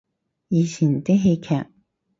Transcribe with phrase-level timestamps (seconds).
[0.47, 1.67] 以前啲戲劇